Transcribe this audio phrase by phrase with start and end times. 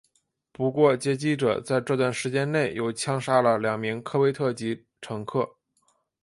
[0.51, 5.47] 不过劫机者在这段时间内又枪杀了两名科威特籍乘客。